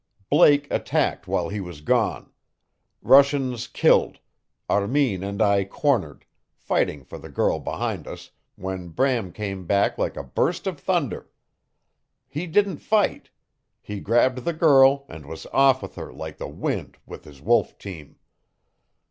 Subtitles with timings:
[0.31, 2.31] Blake attacked while he was gone.
[3.03, 4.17] Russians killed
[4.67, 10.17] Armin and I cornered, fighting for the girl behind us, when Bram came back like
[10.17, 11.29] a burst of thunder.
[12.27, 13.29] He didn't fight.
[13.79, 17.77] He grabbed the girl, and was off with her like the wind with his wolf
[17.77, 18.15] team.